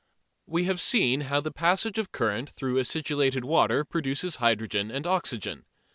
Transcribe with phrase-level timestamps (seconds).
[0.47, 5.67] We have seen how the passage of current through acidulated water produces hydrogen and oxygen.